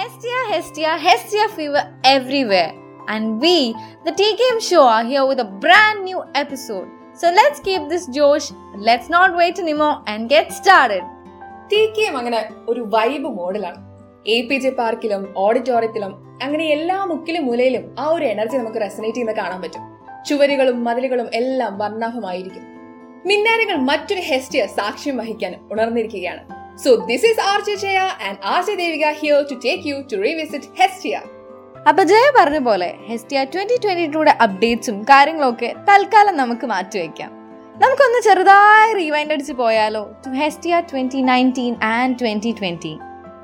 Hestia, 0.00 0.38
Hestia, 0.50 0.90
Hestia 0.98 1.46
fever 1.48 1.82
everywhere. 2.04 2.70
And 3.06 3.38
we, 3.38 3.74
the 4.06 4.12
TKM 4.12 4.58
show, 4.60 4.84
are 4.84 5.04
here 5.04 5.24
with 5.26 5.40
a 5.40 5.48
brand 5.64 6.04
new 6.04 6.20
episode. 6.34 6.88
So 7.14 7.26
let's 7.30 7.60
keep 7.60 7.88
this 7.88 8.06
Josh, 8.08 8.46
let's 8.78 9.08
not 9.08 9.36
wait 9.36 9.58
anymore 9.58 9.96
and 10.06 10.30
get 10.34 10.46
started. 10.60 11.02
T 11.70 11.80
കെയും 11.96 12.14
അങ്ങനെ 12.20 12.38
ഒരു 12.70 12.82
vibe 12.94 13.28
മോഡലാണ് 13.38 13.80
A 14.26 14.38
P 14.48 14.56
J 14.64 14.70
പാർക്കിലും 14.78 15.24
ഓഡിറ്റോറിയത്തിലും 15.44 16.14
അങ്ങനെ 16.44 16.64
എല്ലാ 16.76 16.96
മുക്കിലും 17.10 17.44
മൂലയിലും 17.50 17.84
ആ 18.02 18.06
ഒരു 18.14 18.26
എനർജി 18.32 18.56
നമുക്ക് 18.60 18.82
റെസനേറ്റ് 18.84 19.16
ചെയ്യുന്ന 19.18 19.34
കാണാൻ 19.40 19.60
പറ്റും 19.64 19.84
ചുവരുകളും 20.28 20.78
മതിലുകളും 20.86 21.28
എല്ലാം 21.40 21.74
വർണാഭമായിരിക്കും 21.82 22.64
മിന്നാരങ്ങൾ 23.24 23.78
മറ്റൊരു 23.90 24.24
ഹെസ്റ്റിയ 24.30 24.64
സാക്ഷ്യം 24.78 25.18
വഹിക്കാൻ 25.22 25.54
ഉണർന്നിരിക്കുകയാണ് 25.72 26.42
is 26.76 27.40
R 27.40 27.60
J 27.60 27.74
Jaya 27.74 27.98
and 27.98 28.38
R 28.44 28.64
J 28.64 28.74
Devika 28.74 29.06
here 29.12 29.42
to 29.42 29.54
take 29.64 29.88
you 29.88 30.02
to 30.12 30.16
revisit 30.16 30.66
Hestia 30.80 31.16
അപ്പൊ 31.86 32.04
ജയ 32.04 32.30
പറഞ്ഞ 32.36 32.58
പോലെ 32.58 32.94
ഹെസ്റ്റിയ 33.08 33.44
ട്വന്റി 33.44 33.74
ട്വന്റി 33.74 34.06
ടൂടെ 34.06 34.30
അപ്ഡേറ്റ്സും 34.40 35.02
കാര്യങ്ങളൊക്കെ 35.02 35.74
തൽക്കാലം 35.88 36.36
നമുക്ക് 36.36 36.66
മാറ്റിവെക്കാം 36.66 37.30
നമുക്കൊന്ന് 37.76 38.18
ചെറുതായി 38.22 38.94
റീവൈൻഡ് 38.94 39.32
അടിച്ച് 39.32 39.52
പോയാലോ? 39.52 40.10
To 40.26 40.30
Hestia 40.30 40.80
twenty 40.80 41.20
nineteen 41.22 41.76
and 41.82 42.18
twenty 42.20 42.52
twenty 42.52 42.98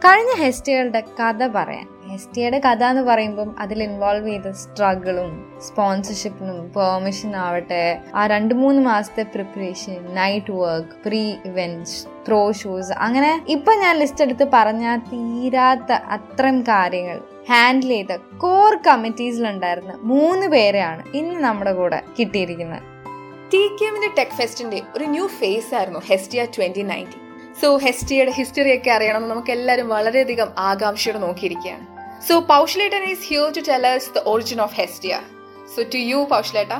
കഴിഞ്ഞ 0.06 0.44
ഹെസ്റ്റിയകളുടെ 0.44 1.00
കഥ 1.00 1.46
പറയാം. 1.46 2.10
ഹെസ്റ്റിയയുടെ 2.10 2.58
കഥ 2.58 2.84
എന്ന് 2.84 3.02
പറയുമ്പം 3.02 3.60
അതിൽ 3.60 3.82
ഇൻവോൾവ് 3.82 4.28
ചെയ്ത 4.28 4.50
സ്ട്രഗിളും 4.50 5.60
സ്പോൺസർഷിപ്പിനും 5.62 6.72
പെർമിഷൻ 6.72 7.36
ആവട്ടെ 7.36 8.00
ആ 8.14 8.26
രണ്ട് 8.26 8.54
മൂന്ന് 8.54 8.82
മാസത്തെ 8.82 9.22
preparation 9.22 10.14
night 10.14 10.50
work 10.50 10.88
pre 11.06 11.34
events 11.44 12.06
pro 12.26 12.52
shows 12.52 12.92
അങ്ങനെ 12.92 13.44
ഇപ്പൊ 13.48 13.74
ഞാൻ 13.74 13.96
ലിസ്റ്റ് 13.96 14.24
എടുത്ത് 14.24 14.48
പറഞ്ഞാൽ 14.52 14.98
തീരാത്ത 14.98 15.92
അത്തരം 15.92 16.62
കാര്യങ്ങൾ 16.62 17.20
ഹാൻഡിൽ 17.50 17.88
ചെയ്ത 17.88 18.16
കോർ 18.38 18.76
കമ്മിറ്റീസിലുണ്ടായിരുന്ന 18.86 19.92
മൂന്ന് 19.96 20.46
പേരെയാണ് 20.46 21.16
ഇന്ന് 21.16 21.40
നമ്മുടെ 21.40 21.72
കൂടെ 21.72 22.02
കിട്ടിയിരിക്കുന്നത്. 22.18 22.82
ടി 23.52 23.76
കെ 23.76 23.84
എമ്മിന്റെ 23.84 24.14
ടെക് 24.18 24.36
ഫെസ്റ്റിന്റെ 24.36 24.82
ഒരു 24.96 25.04
ന്യൂ 25.04 25.26
ഫേസ് 25.26 25.74
ആയിരുന്നു 25.74 25.98
ഹെസ്റ്റിയ 26.06 26.44
ട്വന്റി 26.44 26.82
നയന്റീൻ 26.82 27.25
സോ 27.60 27.76
ഹെസ്റ്റിയുടെ 27.76 28.30
ഹിസ്റ്ററി 28.30 28.70
ഒക്കെ 28.76 28.90
അറിയണം. 28.90 29.28
നമുക്ക് 29.28 29.50
എല്ലാവരും 29.50 29.88
വളരെയധികം 29.88 30.48
ആകാംക്ഷയോടെ 30.58 31.18
നോക്കിയിരിക്കുകയാണ്. 31.18 31.84
So 32.28 32.40
പൗഷ്ലേട്ടൻ 32.40 33.04
is 33.10 33.24
here 33.28 33.46
to 33.56 33.62
tell 33.70 33.84
us 33.96 34.06
the 34.16 34.22
origin 34.26 34.60
of 34.60 34.74
Hestia 34.74 35.14
so 35.76 35.82
to 35.94 35.98
you 35.98 36.26
പൗഷ്ലേട്ട. 36.30 36.72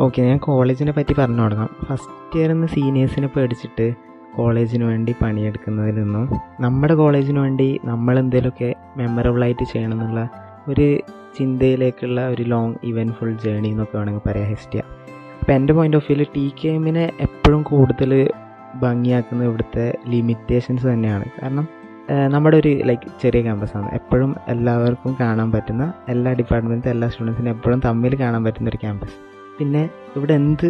okay 0.00 0.22
ഞാൻ 0.22 0.38
കോളേജിനെ 0.38 0.92
പറ്റി 0.92 1.14
പറഞ്ഞു 1.18 1.42
തുടങ്ങാം. 1.42 1.70
ഫസ്റ്റ് 1.88 2.38
ഇയർ 2.38 2.48
നിന്ന് 2.48 2.66
സീനിയേഴ്സിനെ 2.66 3.28
പേടിച്ചിട്ട് 3.28 3.86
കോളേജിന് 4.36 4.84
വേണ്ടി 4.84 5.14
പണിയെടുക്കുന്നതിൽ 5.22 5.94
നിന്നും 5.94 6.40
നമ്മുടെ 6.60 6.94
കോളേജിന് 6.94 7.38
വേണ്ടി 7.38 7.80
നമ്മൾ 7.84 8.18
എന്തെങ്കിലുമൊക്കെ 8.18 8.74
മെമ്മറബിളായിട്ട് 8.96 9.64
ചെയ്യണം 9.64 9.92
എന്നുള്ള 9.92 10.28
ഒരു 10.68 10.86
ചിന്തയിലേക്കുള്ള 11.38 12.28
ഒരു 12.28 12.42
ലോങ് 12.42 12.74
ഇവന്റ് 12.84 13.12
ഫുൾ 13.12 13.32
ജേണി 13.44 13.68
എന്നൊക്കെ 13.68 13.98
വേണമെങ്കിൽ 13.98 14.30
പറയാം 14.30 14.48
ഹെസ്റ്റിയ 14.48 14.80
അപ്പോൾ 15.40 15.52
എന്റെ 15.52 15.72
പോയിന്റ് 15.72 15.96
ഓഫ് 15.96 16.06
വ്യൂവിൽ 16.06 16.26
ടി 16.36 16.52
കെ 16.60 16.68
എമ്മിനെ 16.68 17.12
എപ്പോഴും 17.20 17.62
കൂടുതൽ 17.62 18.12
ഭംഗിയാക്കുന്ന 18.82 19.42
ഇവിടുത്തെ 19.48 19.86
ലിമിറ്റേഷൻസ് 20.12 20.86
തന്നെയാണ്. 20.92 21.26
കാരണം 21.40 21.66
നമ്മുടെ 22.34 22.56
ഒരു 22.62 22.70
ലൈക്ക് 22.88 23.08
ചെറിയ 23.22 23.40
ക്യാമ്പസാണ് 23.46 23.88
എപ്പോഴും 23.98 24.30
എല്ലാവർക്കും 24.48 25.12
കാണാൻ 25.20 25.48
പറ്റുന്ന 25.54 25.86
എല്ലാ 26.12 26.30
ഡിപ്പാർട്ട്മെന്റും 26.38 26.90
എല്ലാ 26.92 27.08
സ്റ്റുഡൻസിനും 27.12 27.50
എപ്പോഴും 27.54 27.80
തമ്മിൽ 27.86 28.14
കാണാൻ 28.22 28.42
പറ്റുന്ന 28.46 28.70
ഒരു 28.72 28.80
ക്യാമ്പസ് 28.84 29.16
പിന്നെ 29.58 29.82
ഇവിടെ 30.16 30.34
എന്ത് 30.40 30.66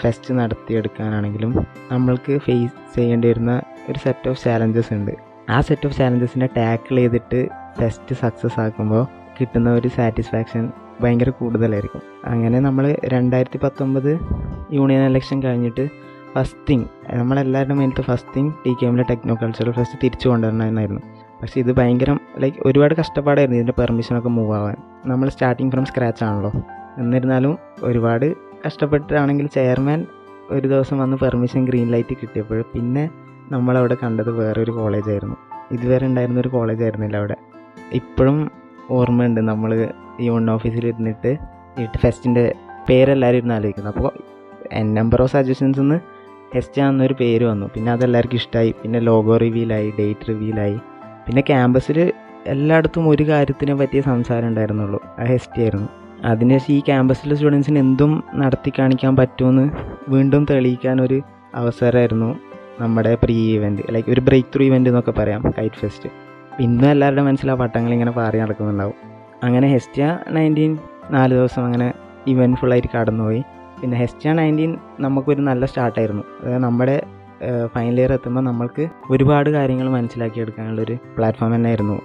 ഫെസ്റ്റ് 0.00 0.34
നടത്തിയെടുക്കാനാണെങ്കിലും 0.38 1.52
നമ്മൾക്ക് 1.92 2.34
ഫേസ് 2.46 2.76
ചെയ്യേണ്ടി 2.94 3.26
വരുന്ന 3.30 3.52
ഒരു 3.90 3.98
സെറ്റ് 4.04 4.28
ഓഫ് 4.30 4.40
ചാലഞ്ചസ് 4.44 4.92
ഉണ്ട്. 4.98 5.12
ആ 5.54 5.58
സെറ്റ് 5.68 5.86
ഓഫ് 5.88 5.96
ചാലഞ്ചസിനെ 5.98 6.48
ടാക്കിൾ 6.56 6.96
ചെയ്തിട്ട് 7.02 7.40
ഫെസ്റ്റ് 7.78 8.16
സക്സസ് 8.22 8.58
ആക്കുമ്പോൾ 8.64 9.04
കിട്ടുന്ന 9.38 9.70
ഒരു 9.78 9.88
സാറ്റിസ്ഫാക്ഷൻ 9.96 10.64
ഭയങ്കര 11.02 11.30
കൂടുതലായിരിക്കും. 11.40 12.02
അങ്ങനെ 12.32 12.58
നമ്മൾ 12.66 12.84
രണ്ടായിരത്തി 13.14 13.58
പത്തൊമ്പത് 13.64 14.12
യൂണിയൻ 14.76 15.02
ഇലക്ഷൻ 15.10 15.38
കഴിഞ്ഞിട്ട് 15.42 15.84
ഫസ്റ്റ് 16.36 16.58
തിങ് 16.70 16.84
നമ്മളെല്ലാവരുടെ 17.10 17.74
മേലത്തെ 17.74 18.02
ഫസ്റ്റ് 18.02 18.28
തിങ് 18.36 18.52
ടി 18.66 18.76
കെ 18.82 18.86
എമ്മിലെ 18.86 19.04
ടെക്നോ 19.10 19.36
കൾച്ചറൽ 19.42 19.72
ഫെസ്റ്റ് 19.72 19.98
തിരിച്ചു 20.04 20.28
കൊണ്ടുവരണമെന്നായിരുന്നു. 20.28 21.00
പക്ഷേ 21.42 21.60
ഇത് 21.60 21.76
ഭയങ്കര 21.76 22.16
ലൈക്ക് 22.38 22.58
ഒരുപാട് 22.66 22.94
കഷ്ടപ്പാടായിരുന്നു 22.94 23.56
ഇതിന്റെ 23.56 23.72
പെർമിഷനൊക്കെ 23.78 24.28
മൂവ് 24.28 24.56
ആവാൻ. 24.56 24.76
നമ്മൾ 25.06 25.28
സ്റ്റാർട്ടിങ് 25.28 25.70
ഫ്രം 25.70 25.84
സ്ക്രാച്ച് 25.84 26.24
ആണല്ലോ. 26.24 26.52
എന്നിരുന്നാലും 26.98 27.58
ഒരുപാട് 27.82 28.34
കഷ്ടപ്പെട്ടിട്ടാണെങ്കിൽ 28.66 29.46
ചെയർമാൻ 29.46 30.06
ഒരു 30.50 30.68
ദിവസം 30.68 30.98
വന്ന് 30.98 31.16
പെർമിഷൻ 31.16 31.64
ഗ്രീൻ 31.64 31.88
ലൈറ്റ് 31.90 32.16
കിട്ടിയപ്പോൾ 32.22 32.64
പിന്നെ 32.74 33.10
നമ്മളവിടെ 33.50 33.96
കണ്ടത് 34.02 34.30
വേറൊരു 34.30 34.70
കോളേജായിരുന്നു 34.70 35.36
ഇതുവരെ 35.72 36.06
ഉണ്ടായിരുന്ന 36.06 36.40
ഒരു 36.40 36.48
കോളേജായിരുന്നില്ല 36.48 37.16
അവിടെ. 37.16 37.36
ഇപ്പോഴും 37.92 38.50
ഓർമ്മയുണ്ട് 38.90 39.40
നമ്മൾ 39.40 39.90
ഈ 40.20 40.28
വൺ 40.28 40.50
ഓഫീസിൽ 40.50 40.86
ഇരുന്നിട്ട് 40.86 41.36
ഈ 41.78 41.86
ഫെസ്റ്റിന്റെ 41.96 42.54
പേരെല്ലാവരും 42.88 43.36
ഇരുന്ന് 43.36 43.54
ആലോചിക്കുന്നത് 43.54 43.96
അപ്പോൾ 43.96 44.12
എൻ 44.72 44.94
നമ്പർ 44.94 45.22
ഓഫ് 45.22 45.32
സജഷൻസ് 45.32 45.80
നിന്ന് 45.80 46.15
ഹെസ്റ്റ് 46.54 46.82
എന്നൊരു 46.82 47.14
പേര് 47.14 47.44
വന്നു. 47.44 47.66
പിന്നെ 47.74 47.92
അതെല്ലാവർക്കും 47.92 48.36
ഇഷ്ടമായി 48.36 48.74
പിന്നെ 48.82 48.98
ലോഗോ 49.00 49.36
റിവീലായി 49.36 49.92
ഡേറ്റ് 49.98 50.28
റിവീലായി 50.28 50.78
പിന്നെ 51.26 51.42
ക്യാമ്പസിൽ 51.48 52.12
എല്ലായിടത്തും 52.46 53.08
ഒരു 53.08 53.24
കാര്യത്തിനെ 53.28 53.74
പറ്റിയ 53.74 54.00
സംസാരം 54.00 54.48
ഉണ്ടായിരുന്നുള്ളൂ. 54.48 55.00
ആ 55.18 55.24
ഹെസ്റ്റി 55.24 55.60
ആയിരുന്നു 55.62 55.88
അതിനുശേഷം 56.24 56.74
ഈ 56.74 56.80
ക്യാമ്പസിലെ 56.80 57.34
സ്റ്റുഡൻസിന് 57.34 57.78
എന്തും 57.78 58.22
നടത്തി 58.34 58.72
കാണിക്കാൻ 58.78 59.16
പറ്റുമെന്ന് 59.16 59.64
വീണ്ടും 60.08 60.46
തെളിയിക്കാൻ 60.50 61.00
ഒരു 61.00 61.22
അവസരമായിരുന്നു 61.54 62.30
നമ്മുടെ 62.80 63.14
പ്രീ 63.14 63.36
ഇവന്റ് 63.56 63.82
ലൈക്ക് 63.90 64.10
ഒരു 64.10 64.20
ബ്രേക്ക് 64.20 64.48
ത്രൂ 64.54 64.64
ഇവന്റ് 64.64 64.88
എന്നൊക്കെ 64.88 65.10
പറയാം 65.10 65.42
കൈറ്റ് 65.58 65.76
ഫെസ്റ്റ് 65.76 66.08
ഇന്നും 66.60 66.90
എല്ലാവരുടെ 66.90 67.22
മനസ്സിൽ 67.22 67.50
ആ 67.50 67.54
പട്ടങ്ങൾ 67.54 67.92
ഇങ്ങനെ 67.92 68.10
പാറി 68.10 68.38
നടക്കുന്നുണ്ടാവും. 68.38 68.94
അങ്ങനെ 69.42 69.68
ഹെസ്റ്റിയ 69.68 70.18
നയന്റീൻ 70.30 70.78
നാല് 71.10 71.34
ദിവസം 71.34 71.64
അങ്ങനെ 71.64 71.92
ഇവന്റ് 72.26 72.56
ഫുള്ളായിട്ട് 72.56 72.88
കടന്നുപോയി. 72.96 73.42
പിന്നെ 73.80 73.96
ഹെസ്റ്റിയ 73.98 74.32
നയന്റീൻ 74.32 74.78
നമുക്കൊരു 75.00 75.40
നല്ല 75.40 75.66
സ്റ്റാർട്ടായിരുന്നു 75.66 76.24
അതായത് 76.40 76.62
നമ്മുടെ 76.62 76.96
ഫൈനൽ 77.74 78.00
ഇയർ 78.00 78.12
എത്തുമ്പോൾ 78.12 78.40
നമ്മൾക്ക് 78.40 78.88
ഒരുപാട് 79.10 79.50
കാര്യങ്ങൾ 79.50 79.88
മനസ്സിലാക്കിയെടുക്കാനുള്ളൊരു 79.88 80.94
പ്ലാറ്റ്ഫോം 81.16 81.54
തന്നെയായിരുന്നു 81.54 81.96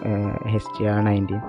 ഹെസ്റ്റിയ 0.46 0.92
നയന്റീൻ 0.92 1.42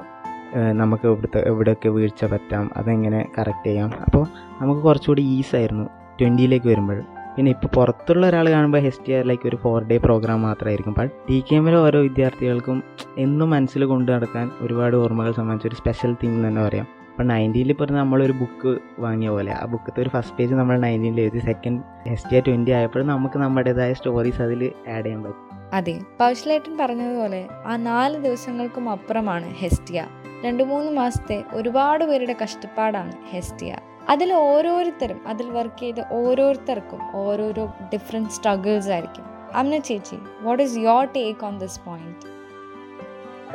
നമുക്ക് 0.72 1.06
ഇവിടുത്തെ 1.06 1.40
എവിടെയൊക്കെ 1.48 1.88
വീഴ്ച 1.88 2.24
പറ്റാം 2.24 2.70
അതെങ്ങനെ 2.76 3.28
കറക്റ്റ് 3.38 3.66
ചെയ്യാം. 3.66 3.90
അപ്പോൾ 4.06 4.26
നമുക്ക് 4.60 4.80
കുറച്ചുകൂടി 4.80 5.22
ഈസ് 5.38 5.56
ആയിരുന്നു 5.56 5.86
ട്വന്റിയിലേക്ക് 6.20 6.68
വരുമ്പോൾ. 6.68 6.98
പിന്നെ 7.36 7.50
ഇപ്പോൾ 7.50 7.68
പുറത്തുള്ള 7.76 8.24
ഒരാൾ 8.26 8.46
കാണുമ്പോൾ 8.50 8.78
ഹെസ്റ്റിയ 8.78 9.22
ലൈക്ക് 9.22 9.46
ഒരു 9.48 9.56
ഫോർ 9.56 9.82
ഡേ 9.82 9.96
പ്രോഗ്രാം 9.98 10.42
മാത്രമായിരിക്കും. 10.42 10.94
ബട്ട് 10.98 11.12
ടി 11.28 11.44
കെ 11.50 11.54
എമ്മിലെ 11.56 11.76
ഓരോ 11.76 12.00
വിദ്യാർത്ഥികൾക്കും 12.00 12.82
എന്നും 13.18 13.50
മനസ്സിൽ 13.50 13.84
കൊണ്ടു 13.84 14.12
നടക്കാൻ 14.12 14.50
ഒരുപാട് 14.60 14.96
ഓർമ്മകൾ 14.96 15.32
സംബന്ധിച്ച 15.32 15.66
ഒരു 15.66 15.74
സ്പെഷ്യൽ 15.74 16.16
തിങ് 16.22 16.48
തന്നെ 16.48 16.62
പറയാം. 16.68 16.86
അപ്പോൾ 17.12 17.24
നയന്റീനിൽ 17.24 17.70
ഇപ്പോൾ 17.70 17.90
നമ്മളൊരു 17.92 18.32
ബുക്ക് 18.32 18.78
വാങ്ങിയ 18.98 19.28
പോലെ 19.28 19.52
ആ 19.52 19.64
ബുക്കത്തെ 19.64 20.02
ഒരു 20.02 20.08
ഫസ്റ്റ് 20.08 20.36
പേജ് 20.36 20.54
നമ്മൾ 20.54 20.78
നയന്റീനിൽ 20.78 21.20
എഴുതി 21.20 21.38
സെക്കൻഡ് 21.38 21.82
എസ് 22.08 22.28
ടി 22.30 22.40
ട്വന്റി 22.40 22.70
ആയപ്പോഴും 22.70 23.06
നമുക്ക് 23.06 23.38
നമ്മുടേതായ 23.38 23.92
സ്റ്റോറീസ് 23.92 24.42
അതിൽ 24.42 24.62
ആഡ് 24.88 25.04
ചെയ്യാൻ 25.04 25.22
പറ്റും. 25.22 25.48
അതെ 25.72 26.00
പൗഷലേട്ടൻ 26.20 26.78
പറഞ്ഞതുപോലെ 26.78 27.48
ആ 27.66 27.76
നാല് 27.76 28.18
ദിവസങ്ങൾക്കും 28.18 28.90
അപ്പുറമാണ് 28.90 29.54
ഹെസ്റ്റിയ 29.54 30.06
രണ്ടു 30.44 30.62
മൂന്ന് 30.62 30.92
മാസത്തെ 30.92 31.44
ഒരുപാട് 31.52 32.04
പേരുടെ 32.04 32.36
കഷ്ടപ്പാടാണ് 32.42 33.12
ഹെസ്റ്റിയ 33.30 33.76
അതിൽ 34.08 34.32
ഓരോരുത്തരും 34.32 35.20
അതിൽ 35.26 35.50
വർക്ക് 35.50 35.80
ചെയ്ത 35.80 36.00
ഓരോരുത്തർക്കും 36.10 37.00
ഓരോരോ 37.14 37.72
ഡിഫറെന്റ് 37.94 38.30
സ്ട്രഗിൾസ് 38.30 38.90
ആയിരിക്കും. 38.90 39.24
അമ്ന 39.54 39.78
ചേച്ചി 39.78 40.18
what 40.40 40.62
is 40.62 40.78
your 40.78 41.04
take 41.16 41.44
on 41.44 41.58
this 41.58 41.80
point 41.86 42.28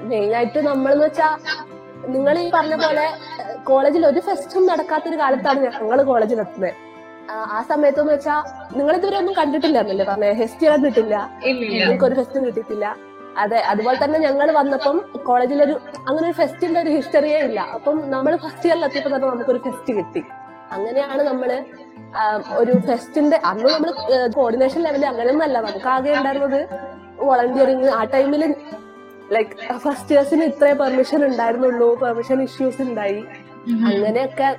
മെയിനായിട്ട് 0.03 0.59
നമ്മളെന്ന് 0.59 1.05
വെച്ചാ 1.05 1.29
നിങ്ങൾ 2.13 2.35
ഈ 2.41 2.45
പറഞ്ഞ 2.55 2.75
പോലെ 2.83 3.05
കോളേജിൽ 3.69 4.03
ഒരു 4.11 4.19
ഫെസ്റ്റും 4.27 4.63
നടക്കാത്തൊരു 4.71 5.17
കാലത്താണ് 5.21 5.59
ഞങ്ങൾ 5.65 5.99
കോളേജിൽ 6.09 6.39
എത്തുന്നത് 6.43 6.73
ആ 7.55 7.59
സമയത്ത് 7.71 7.99
എന്ന് 8.01 8.13
വെച്ചാ 8.13 8.35
നിങ്ങൾ 8.77 8.93
ഇതുവരെ 8.99 9.17
ഒന്നും 9.21 9.33
കണ്ടിട്ടില്ലെന്നല്ലേ 9.39 10.05
പറഞ്ഞേ. 10.09 10.29
ഫെസ്റ്റ് 10.41 10.65
കണ്ടിട്ടില്ല 10.71 11.15
നിങ്ങൾക്ക് 11.71 12.05
ഒരു 12.09 12.15
ഫെസ്റ്റും 12.19 12.43
കിട്ടിയിട്ടില്ല. 12.47 12.85
അതെ 13.43 13.59
അതുപോലെ 13.71 13.97
തന്നെ 14.03 14.19
ഞങ്ങൾ 14.27 14.47
വന്നപ്പം 14.59 14.95
കോളേജിലൊരു 15.29 15.75
അങ്ങനെ 16.07 16.23
ഒരു 16.29 16.35
ഫെസ്റ്റിന്റെ 16.39 16.79
ഒരു 16.83 16.91
ഹിസ്റ്ററിയേ 16.97 17.39
ഇല്ല. 17.47 17.59
അപ്പം 17.77 17.97
നമ്മൾ 18.13 18.35
ഫസ്റ്റ് 18.45 18.67
ഇയറിൽ 18.69 18.85
എത്തിയപ്പോൾ 18.87 19.13
തന്നെ 19.15 19.27
നമുക്കൊരു 19.33 19.61
ഫെസ്റ്റ് 19.65 19.93
കിട്ടി. 19.97 20.21
അങ്ങനെയാണ് 20.75 21.21
നമ്മൾ 21.29 21.49
ഒരു 22.61 22.73
ഫെസ്റ്റിന്റെ 22.87 23.37
അന്ന് 23.49 23.67
നമ്മൾ 23.75 23.91
കോർഡിനേഷൻ 24.37 24.81
ലെവലിൽ 24.87 25.07
അങ്ങനെയൊന്നല്ല. 25.11 25.57
നമുക്ക് 25.67 25.89
ആകെ 25.95 26.13
ഉണ്ടായിരുന്നത് 26.17 26.59
വോളണ്ടിയറിങ്. 27.27 27.89
ആ 27.99 28.01
ടൈമിൽ 28.15 28.43
ലൈക്ക് 29.35 29.77
ഫസ്റ്റ് 29.85 30.11
ഇയേഴ്സിന് 30.13 30.43
ഇത്രേ 30.51 30.71
പെർമിഷൻ 30.81 31.21
ഉണ്ടായിരുന്നുള്ളൂ. 31.29 31.89
പെർമിഷൻ 32.03 32.37
ഇഷ്യൂസ് 32.47 32.81
ഉണ്ടായി. 32.87 33.21
അങ്ങനെയൊക്കെ 33.89 34.49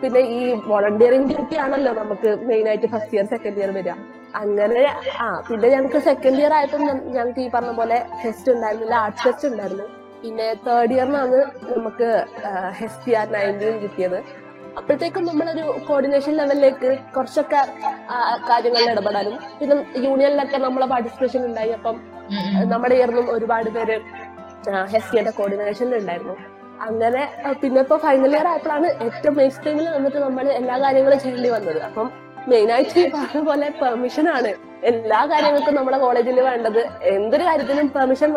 പിന്നെ 0.00 0.20
ഈ 0.36 0.40
വോളണ്ടിയറിംഗ് 0.70 1.28
ഡ്യൂട്ടി 1.30 1.56
ആണല്ലോ 1.64 1.92
നമുക്ക് 2.00 2.30
മെയിൻ 2.48 2.64
ആയിട്ട് 2.70 2.88
ഫസ്റ്റ് 2.94 3.14
ഇയർ 3.16 3.26
സെക്കൻഡ് 3.34 3.58
ഇയർ 3.60 3.70
വരിക. 3.76 3.94
അങ്ങനെ 4.40 4.82
ആ 5.24 5.26
പിന്നെ 5.48 5.68
ഞങ്ങൾക്ക് 5.74 6.00
സെക്കൻഡ് 6.08 6.40
ഇയർ 6.42 6.52
ആയപ്പോൾ 6.56 6.82
ഞങ്ങൾക്ക് 7.16 7.42
ഈ 7.46 7.48
പറഞ്ഞ 7.54 7.72
പോലെ 7.80 7.98
ഫെസ്റ്റ് 8.22 8.50
ഉണ്ടായിരുന്നില്ല 8.54 8.96
ആർട്സ് 9.04 9.24
ഫെസ്റ്റ് 9.26 9.48
ഉണ്ടായിരുന്നു. 9.52 9.86
പിന്നെ 10.22 10.46
തേർഡ് 10.66 10.94
ഇയറിനാണ് 10.96 11.38
നമുക്ക് 11.72 12.10
ഹെസ്റ്റിയ 12.80 13.18
നയന്റീൻ 13.34 13.76
കിട്ടിയത്. 13.84 14.18
അപ്പോഴത്തേക്കും 14.78 15.24
നമ്മളൊരു 15.30 15.64
കോർഡിനേഷൻ 15.88 16.32
ലെവലിലേക്ക് 16.40 16.90
കുറച്ചൊക്കെ 17.14 17.60
കാര്യങ്ങളിൽ 18.50 18.90
ഇടപെടാനും. 18.92 19.34
പിന്നെ 19.60 19.76
യൂണിയനിലൊക്കെ 20.06 20.58
നമ്മളെ 20.66 20.86
പാർട്ടിസിപ്പേഷൻ 20.92 21.40
ഉണ്ടായി. 21.48 21.72
അപ്പം 21.78 21.96
നമ്മുടെ 22.72 22.94
ഇയർന്നും 23.00 23.26
ഒരുപാട് 23.36 23.70
പേര് 23.76 23.96
ഹെസ്റ്റിയുടെ 24.94 25.32
കോർഡിനേഷനിൽ 25.40 25.96
ഉണ്ടായിരുന്നു. 26.02 26.36
അങ്ങനെ 26.86 27.22
പിന്നെ 27.60 27.80
ഇപ്പൊ 27.84 27.96
ഫൈനൽ 28.06 28.32
ഇയർ 28.36 28.46
ആയപ്പോഴാണ് 28.52 28.88
ഏറ്റവും 29.04 29.34
മെയിൻ 29.38 29.50
സ്ട്രീമിൽ 29.56 29.86
വന്നിട്ട് 29.96 30.18
നമ്മൾ 30.26 30.46
എല്ലാ 30.60 30.74
കാര്യങ്ങളും 30.84 31.20
ചെയ്യേണ്ടി 31.22 31.50
വന്നത്. 31.56 31.78
അപ്പം 31.88 32.08
മെയിൻ 32.50 32.68
ആയിട്ട് 32.74 32.98
ഈ 33.04 33.06
പറഞ്ഞ 33.14 33.40
പോലെ 33.48 33.68
പെർമിഷൻ 33.80 34.26
ആണ്. 34.34 34.50
എല്ലാ 34.90 35.20
കാര്യങ്ങൾക്കും 35.30 35.74
നമ്മുടെ 35.78 35.98
കോളേജിൽ 36.04 36.38
വേണ്ടത്. 36.50 36.82
എന്തൊരു 37.14 37.44
കാര്യത്തിനും 37.48 37.88
പെർമിഷൻ 37.96 38.30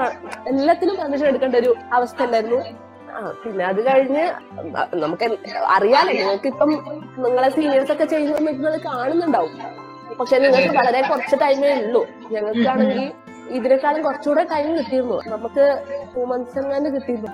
എല്ലാത്തിനും 0.52 0.96
പെർമിഷൻ 1.02 1.28
എടുക്കേണ്ട 1.32 1.56
ഒരു 1.64 1.74
അവസ്ഥ 1.98 2.20
ഉണ്ടായിരുന്നു. 2.28 2.62
പിന്നെ 3.44 3.66
അത് 3.66 3.80
കഴിഞ്ഞ് 3.88 4.24
നമുക്ക് 5.04 5.26
അറിയാലോ 5.76 6.12
നിങ്ങൾക്ക് 6.12 6.48
ഇപ്പം 6.48 6.72
നിങ്ങളെ 7.18 7.50
സീനിയേഴ്സ് 7.50 7.92
ഒക്കെ 7.92 8.06
ചെയ്യുന്നത് 8.06 8.48
നിങ്ങൾ 8.48 8.80
കാണുന്നുണ്ടാവും. 8.86 9.56
പക്ഷെ 10.20 10.38
നിങ്ങൾക്ക് 10.40 10.78
വളരെ 10.78 11.02
കുറച്ച് 11.02 11.36
ടൈമേ 11.42 11.72
ഉള്ളൂ. 11.82 12.08
ഞങ്ങൾക്കാണെങ്കിൽ 12.32 13.12
ഇതിനേക്കാളും 13.58 14.02
കുറച്ചുകൂടെ 14.04 14.44
ടൈം 14.44 14.78
കിട്ടിയിരുന്നു. 14.78 15.22
നമുക്ക് 15.28 15.64
ടൂ 16.16 16.26
മന്ത്സ് 16.26 16.60
എങ്ങാണ്ട് 16.60 16.90
കിട്ടിയിരുന്നു. 16.90 17.32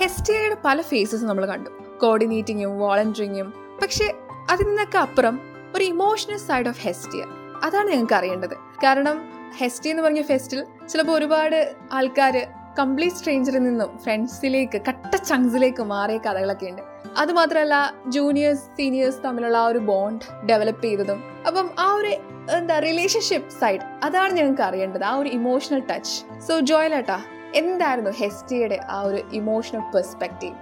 ഹെസ്റ്റിയയുടെ 0.00 0.56
പല 0.64 0.80
ഫേസസ് 0.82 1.24
നമ്മൾ 1.24 1.46
കണ്ടു. 1.46 1.70
കോർഡിനേറ്റിങ്ങും 2.02 2.78
വോളണ്ടിയറിങ്ങും 2.78 3.48
പക്ഷെ 3.82 4.06
അതിൽ 4.50 4.66
നിന്നൊക്കെ 4.66 4.98
അപ്പുറം 4.98 5.40
ഒരു 5.76 5.84
ഇമോഷണൽ 5.84 6.36
സൈഡ് 6.36 6.68
ഓഫ് 6.68 6.80
ഹെസ്റ്റിയ 6.86 7.24
അതാണ് 7.64 7.88
ഞങ്ങൾക്ക് 7.90 8.14
അറിയേണ്ടത്. 8.14 8.54
കാരണം 8.84 9.16
ഹെസ്റ്റി 9.58 9.88
എന്ന് 9.88 10.02
പറഞ്ഞ 10.02 10.22
ഫെസ്റ്റിൽ 10.22 10.60
ചിലപ്പോൾ 10.88 11.12
ഒരുപാട് 11.12 11.74
ആൾക്കാർ 11.92 12.34
കംപ്ലീറ്റ് 12.78 13.16
സ്ട്രേഞ്ചറിൽ 13.16 13.58
നിന്നും 13.58 13.98
ഫ്രണ്ട്സിലേക്ക് 13.98 14.80
കട്ട 14.88 15.16
ചങ്സിലേക്ക് 15.16 15.82
മാറിയ 15.82 16.18
കഥകളൊക്കെ 16.18 16.66
ഉണ്ട് 16.66 16.82
അത് 17.18 17.32
മാത്രമല്ല 17.32 17.94
ജൂനിയേഴ്സ് 18.08 18.64
സീനിയേഴ്സ് 18.78 19.24
തമ്മിലുള്ള 19.24 19.56
ആ 19.56 19.66
ഒരു 19.66 19.78
ബോണ്ട് 19.78 20.46
ഡെവലപ്പ് 20.46 20.84
ചെയ്തതും 20.84 21.22
അപ്പം 21.46 21.66
ആ 21.78 21.94
ഒരു 21.94 22.12
എന്താ 22.58 22.78
റിലേഷൻഷിപ്പ് 22.78 23.50
സൈഡ് 23.50 23.80
അതാണ് 24.04 24.32
ഞങ്ങൾക്ക് 24.32 24.62
അറിയേണ്ടത് 24.62 25.04
ആ 25.04 25.14
ഒരു 25.14 25.28
ഇമോഷണൽ 25.28 25.82
ടച്ച് 25.90 26.14
സോ 26.48 26.60
ജോയലേട്ടാ 26.60 27.18
എന്തായിരുന്നു 27.54 28.10
ഹെസ്റ്റിയുടെ 28.10 28.78
ആ 28.88 29.00
ഒരു 29.00 29.20
ഇമോഷണൽ 29.32 29.80
പെർസ്പെക്റ്റീവ് 29.94 30.56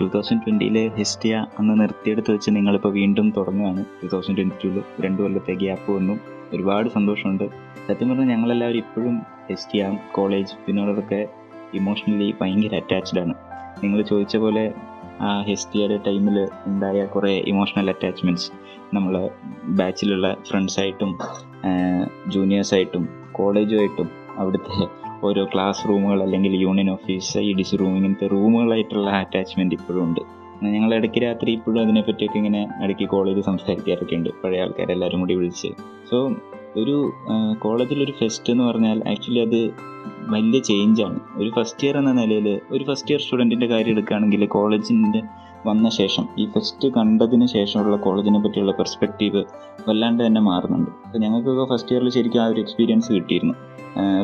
ടു 0.00 0.06
തൗസൻഡ് 0.14 0.42
ട്വന്റിയിലെ 0.46 0.88
ഹിസ്റ്റിയ 0.88 1.46
അന്ന് 1.58 1.80
നിർത്തിയെടുത്ത് 1.80 2.30
വെച്ച് 2.30 2.50
നിങ്ങളിപ്പോൾ 2.50 2.92
വീണ്ടും 2.92 3.30
തുടങ്ങുകയാണ്. 3.36 3.84
ടു 4.02 4.06
തൗസൻഡ് 4.06 4.36
ട്വന്റി 4.38 4.56
ടൂവിൽ 4.64 4.82
രണ്ട് 5.00 5.22
കൊല്ലത്തെ 5.22 5.54
ഗ്യാപ്പ് 5.54 5.92
വന്നു. 5.92 6.14
ഒരുപാട് 6.52 6.88
സന്തോഷമുണ്ട്. 6.88 7.44
സത്യം 7.88 8.08
പറഞ്ഞാൽ 8.08 8.28
ഞങ്ങളെല്ലാവരും 8.34 8.78
ഇപ്പോഴും 8.78 9.16
ഹിസ്റ്റിയ 9.50 9.98
കോളേജ് 10.12 10.54
ഇതിനോടൊക്കെ 10.68 11.20
ഇമോഷണലി 11.74 12.34
ഭയങ്കര 12.40 12.74
അറ്റാച്ച്ഡ് 12.76 13.20
ആണ്. 13.20 13.34
നിങ്ങൾ 13.84 14.02
ചോദിച്ച 14.02 14.36
പോലെ 14.36 14.72
ആ 15.20 15.42
ഹെസ്റ്റിയുടെ 15.42 15.96
ടൈമിൽ 16.06 16.48
ഉണ്ടായ 16.66 17.04
കുറേ 17.04 17.32
ഇമോഷണൽ 17.46 17.88
അറ്റാച്ച്മെന്റ്സ് 17.88 18.50
നമ്മൾ 18.94 19.30
ബാച്ചിലുള്ള 19.64 20.36
ഫ്രണ്ട്സായിട്ടും 20.48 21.18
ജൂനിയേഴ്സായിട്ടും 22.30 23.08
കോളേജുമായിട്ടും 23.32 24.08
അവിടുത്തെ 24.38 24.76
ഓരോ 25.26 25.44
ക്ലാസ് 25.44 25.88
റൂമുകൾ 25.88 26.22
അല്ലെങ്കിൽ 26.22 26.52
union 26.56 26.90
office 26.90 27.38
E 27.38 27.54
D 27.54 27.62
C 27.62 27.76
room 27.76 27.96
ഇങ്ങനത്തെ 27.96 28.26
റൂമുകളായിട്ടുള്ള 28.26 29.10
അറ്റാച്ച്മെന്റ് 29.10 29.74
ഇപ്പോഴും 29.74 30.02
ഉണ്ട്. 30.04 30.20
ഞങ്ങൾ 30.62 30.94
ഇടയ്ക്ക് 30.94 31.22
രാത്രി 31.22 31.50
ഇപ്പോഴും 31.52 31.80
അതിനെപ്പറ്റിയൊക്കെ 31.82 32.38
ഇങ്ങനെ 32.38 32.68
ഇടയ്ക്ക് 32.84 33.08
കോളേജ് 33.08 33.40
സംസാരിക്കാറൊക്കെ 33.40 34.16
ഉണ്ട്. 34.16 34.30
പഴയ 34.44 34.62
ആൾക്കാരെല്ലാവരും 34.62 35.20
കൂടി 35.20 35.34
വിളിച്ച്. 35.34 35.70
സോ 36.10 36.30
ഒരു 36.76 37.12
കോളേജിലൊരു 37.58 38.12
ഫെസ്റ്റ് 38.12 38.52
എന്ന് 38.52 38.64
പറഞ്ഞാൽ 38.64 38.98
ആക്ച്വലി 39.08 39.40
അത് 39.40 39.60
വലിയ 40.28 40.60
ചേഞ്ചാണ് 40.60 41.20
ഒരു 41.36 41.50
ഫസ്റ്റ് 41.56 41.86
ഇയർ 41.86 41.96
എന്ന 41.96 42.12
നിലയിൽ 42.12 42.60
ഒരു 42.70 42.84
ഫസ്റ്റ് 42.84 43.12
ഇയർ 43.12 43.20
സ്റ്റുഡന്റിന്റെ 43.20 43.66
കാര്യം 43.66 43.92
എടുക്കുകയാണെങ്കിൽ 43.92 44.46
കോളേജിന്റെ 44.46 45.22
വന്ന 45.66 45.88
ശേഷം 45.88 46.28
ഈ 46.38 46.46
ഫസ്റ്റ് 46.46 46.88
കണ്ടതിന് 46.88 47.46
ശേഷമുള്ള 47.46 47.96
കോളേജിനെ 47.96 48.38
പറ്റിയുള്ള 48.40 48.72
പെർസ്പെക്റ്റീവ് 48.72 49.44
വല്ലാണ്ട് 49.88 50.26
തന്നെ 50.26 50.40
മാറുന്നുണ്ട്. 50.40 50.90
അപ്പോൾ 51.06 51.18
ഞങ്ങൾക്കൊക്കെ 51.18 51.74
ഫസ്റ്റ് 51.74 51.92
ഇയറിൽ 51.92 52.10
ശരിക്കും 52.10 52.42
ആ 52.42 52.46
ഒരു 52.46 52.60
എക്സ്പീരിയൻസ് 52.60 53.12
കിട്ടിയിരുന്നു. 53.12 53.54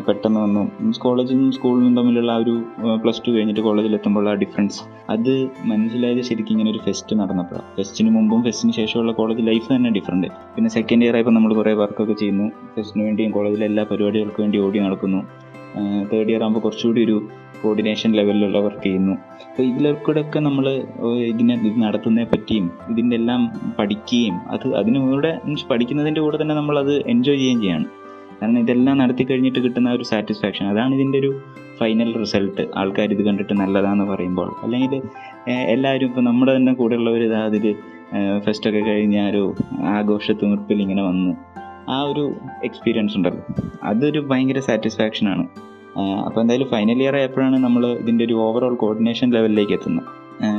പെട്ടെന്ന് 0.07 0.41
വന്നു. 0.41 0.61
മീൻസ് 0.81 1.01
കോളേജും 1.01 1.53
സ്കൂളിനും 1.53 1.97
തമ്മിലുള്ള 1.97 2.33
ആ 2.33 2.37
ഒരു 2.37 2.63
പ്ലസ് 3.03 3.23
ടു 3.27 3.31
കഴിഞ്ഞിട്ട് 3.31 3.61
കോളേജിൽ 3.61 3.95
എത്തുമ്പോൾ 3.95 4.29
ആ 4.29 4.33
ഡിഫറൻസ് 4.33 4.81
അത് 5.11 5.49
മനസ്സിലായത് 5.65 6.21
ശരിക്കും 6.21 6.53
ഇങ്ങനെ 6.53 6.71
ഒരു 6.71 6.79
ഫെസ്റ്റ് 6.79 7.17
നടന്നപ്പോഴാണ് 7.21 7.77
ഫെസ്റ്റിന് 7.77 8.11
മുമ്പും 8.11 8.43
ഫെസ്റ്റിന് 8.43 8.73
ശേഷമുള്ള 8.73 9.13
കോളേജ് 9.13 9.47
ലൈഫ് 9.47 9.77
തന്നെ 9.77 9.91
ഡിഫറെന്റ് 9.91 10.29
പിന്നെ 10.57 10.71
സെക്കൻഡ് 10.71 11.05
ഇയർ 11.05 11.15
ആയപ്പോൾ 11.15 11.31
നമ്മൾ 11.31 11.55
കുറേ 11.55 11.73
വർക്കൊക്കെ 11.73 12.13
ചെയ്യുന്നു. 12.13 12.49
ഫെസ്റ്റിന് 12.77 13.05
വേണ്ടിയും 13.05 13.31
കോളേജിലെ 13.31 13.67
എല്ലാ 13.67 13.85
പരിപാടികൾക്ക് 13.91 14.41
വേണ്ടി 14.41 14.59
ഓടി 14.59 14.79
നടക്കുന്നു. 14.79 15.23
തേർഡ് 16.11 16.31
ഇയർ 16.33 16.43
ആകുമ്പോൾ 16.45 16.63
കുറച്ചുകൂടി 16.67 17.01
ഒരു 17.07 17.17
കോർഡിനേഷൻ 17.63 18.11
ലെവലിലുള്ള 18.19 18.59
വർക്ക് 18.67 18.83
ചെയ്യുന്നു. 18.87 19.15
അപ്പോൾ 19.49 19.63
ഇതിലൊക്കെ 19.71 20.41
നമ്മൾ 20.47 20.67
ഇതിനെ 21.33 21.55
ഇത് 21.69 21.79
നടത്തുന്നതിനെ 21.85 22.27
പറ്റിയും 22.33 22.67
ഇതിന്റെ 22.93 23.15
എല്ലാം 23.21 23.43
പഠിക്കുകയും 23.79 24.37
അത് 24.55 24.67
അതിന് 24.81 25.01
കൂടെ 25.07 25.31
മീൻസ് 25.47 25.67
പഠിക്കുന്നതിന്റെ 25.71 26.23
കൂടെ 26.27 26.39
തന്നെ 26.43 26.57
നമ്മളത് 26.61 26.95
എൻജോയ് 27.15 27.41
ചെയ്യുകയും 27.43 27.63
ചെയ്യാണ്. 27.65 27.87
കാരണം 28.41 28.59
ഇതെല്ലാം 28.65 28.97
നടത്തി 29.03 29.25
കഴിഞ്ഞിട്ട് 29.25 29.61
കിട്ടുന്ന 29.67 29.91
ഒരു 29.97 30.05
സാറ്റിസ്ഫാക്ഷൻ 30.13 30.65
അതാണ് 30.73 30.95
ഇതിന്റെ 30.95 31.19
ഒരു 31.23 31.31
ഫൈനൽ 31.79 32.11
റിസൾട്ട് 32.23 32.63
ആൾക്കാർ 32.81 33.09
ഇത് 33.15 33.23
കണ്ടിട്ട് 33.27 33.55
നല്ലതാന്ന് 33.61 34.05
പറയുമ്പോൾ. 34.13 34.49
അല്ലെങ്കിൽ 34.65 35.03
എല്ലാവരും 35.75 36.07
ഇപ്പോൾ 36.11 36.25
നമ്മുടെ 36.29 36.53
തന്നെ 36.57 36.73
കൂടെയുള്ളവർ 36.73 37.23
ഇതാ 37.29 37.41
അതിൽ 37.51 37.67
ഫെസ്റ്റൊക്കെ 38.45 38.81
കഴിഞ്ഞ 38.81 39.17
ഒരു 39.31 39.43
ആഘോഷ 39.97 40.31
തിമിർപ്പിൽ 40.41 40.81
ഇങ്ങനെ 40.85 41.03
വന്ന്. 41.09 41.33
ആ 41.89 42.03
ഒരു 42.03 42.25
എക്സ്പീരിയൻസ് 42.65 43.17
ഉണ്ടല്ലോ. 43.17 43.43
അതൊരു 43.83 44.21
ഭയങ്കര 44.31 44.59
സാറ്റിസ്ഫാക്ഷൻ 44.59 45.29
ആണ്. 45.29 45.45
അപ്പോൾ 46.27 46.41
എന്തായാലും 46.41 46.69
ഫൈനൽ 46.69 47.01
ഇയർ 47.03 47.17
ആയപ്പോഴാണ് 47.17 47.59
നമ്മൾ 47.65 47.83
ഇതിന്റെ 48.03 48.25
ഒരു 48.25 48.35
ഓവറോൾ 48.47 48.75
കോർഡിനേഷൻ 48.75 49.31
ലെവലിലേക്ക് 49.31 49.73
എത്തുന്നത്. 49.73 50.09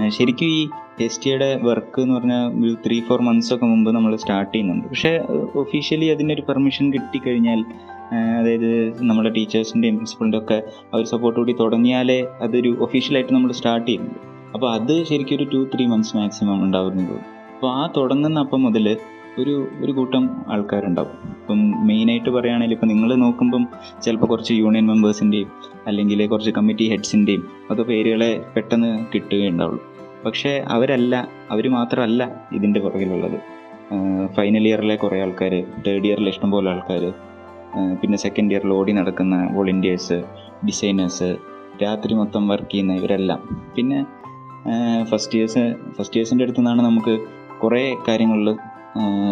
ശരിക്കും 0.10 0.48
ഈ 0.48 0.62
എസ് 1.06 1.20
ടിയുടെ 1.24 1.60
വർക്ക് 1.64 2.00
എന്ന് 2.02 2.14
പറഞ്ഞാൽ 2.16 2.46
ഒരു 2.62 2.78
ത്രീ 2.86 3.02
ഫോർ 3.08 3.20
മന്ത്സ് 3.22 3.54
ഒക്കെ 3.54 3.66
മുമ്പ് 3.66 3.90
നമ്മൾ 3.96 4.16
സ്റ്റാർട്ട് 4.16 4.54
ചെയ്യുന്നുണ്ട്. 4.54 4.88
പക്ഷേ 4.88 5.12
ഒഫീഷ്യലി 5.56 6.06
അതിനൊരു 6.06 6.44
പെർമിഷൻ 6.48 6.94
കിട്ടിക്കഴിഞ്ഞാൽ 6.94 7.60
അതായത് 8.40 8.72
നമ്മുടെ 9.10 9.30
ടീച്ചേഴ്സിന്റെയും 9.30 9.96
പ്രിൻസിപ്പളിന്റെ 9.96 10.38
ഒക്കെ 10.38 10.58
അവർ 10.94 11.04
സപ്പോർട്ട് 11.06 11.40
കൂടി 11.40 11.54
തുടങ്ങിയാലേ 11.60 12.20
അതൊരു 12.42 12.78
ഒഫീഷ്യലായിട്ട് 12.80 13.34
നമ്മൾ 13.34 13.52
സ്റ്റാർട്ട് 13.52 13.88
ചെയ്യുന്നുണ്ട് 13.88 14.20
അപ്പോൾ 14.54 14.70
അത് 14.74 15.04
ശരിക്കും 15.04 15.36
ഒരു 15.36 15.44
ടു 15.54 15.70
ത്രീ 15.76 15.86
മന്ത്സ് 15.86 16.18
മാക്സിമം 16.18 16.64
ഉണ്ടാവുന്നത് 16.64 17.16
അപ്പോൾ 17.56 17.72
ആ 17.72 17.90
തുടങ്ങുന്ന 17.98 18.40
അപ്പം 18.40 18.64
മുതൽ 18.64 18.98
ഒരു 19.42 19.54
ഒരു 19.84 19.92
കൂട്ടം 19.92 20.24
ആൾക്കാരുണ്ടാവും. 20.48 21.16
ഇപ്പം 21.40 21.60
മെയിനായിട്ട് 21.88 22.30
പറയുകയാണെങ്കിൽ 22.30 22.76
ഇപ്പം 22.76 22.88
നിങ്ങൾ 22.88 23.10
നോക്കുമ്പം 23.16 23.64
ചിലപ്പോൾ 24.04 24.26
കുറച്ച് 24.26 24.54
യൂണിയൻ 24.54 24.88
മെമ്പേഴ്സിന്റെയും 24.88 25.52
അല്ലെങ്കിൽ 25.88 26.28
കുറച്ച് 26.28 26.52
കമ്മിറ്റി 26.52 26.86
ഹെഡ്സിന്റെയും 26.90 27.44
ഒക്കെ 27.72 27.84
പേരുകളെ 27.84 28.32
പെട്ടെന്ന് 28.56 29.06
കിട്ടുകയുണ്ടാവുള്ളൂ. 29.14 29.82
പക്ഷേ 30.26 30.52
അവരല്ല 30.76 31.16
അവർ 31.52 31.70
മാത്രമല്ല 31.70 32.24
ഇതിന്റെ 32.52 32.80
പുറകിലുള്ളത്. 32.80 33.38
ഫൈനൽ 34.36 34.68
ഇയറിലെ 34.68 34.96
കുറേ 34.96 35.22
ആൾക്കാർ 35.22 35.54
തേർഡ് 35.86 36.08
ഇയറിൽ 36.08 36.30
ഇഷ്ടംപോലെ 36.30 36.70
ആൾക്കാർ 36.70 37.04
പിന്നെ 38.02 38.18
സെക്കൻഡ് 38.18 38.54
ഇയറിൽ 38.54 38.72
ഓടി 38.74 38.92
നടക്കുന്ന 38.92 39.36
വോളണ്ടിയേഴ്സ് 39.56 40.18
ഡിസൈനേഴ്സ് 40.68 41.30
രാത്രി 41.84 42.14
മൊത്തം 42.14 42.48
വർക്ക് 42.48 42.72
ചെയ്യുന്ന 42.72 42.94
ഇവരെല്ലാം. 42.94 43.40
പിന്നെ 43.76 44.00
ഫസ്റ്റ് 45.12 45.36
ഇയേഴ്സ് 45.38 45.64
ഫസ്റ്റ് 45.98 46.18
ഇയേഴ്സിന്റെ 46.18 46.44
അടുത്തു 46.46 46.62
നിന്നാണ് 46.62 46.82
നമുക്ക് 46.82 47.14
കുറേ 47.62 47.84
കാര്യങ്ങളിൽ 48.08 48.50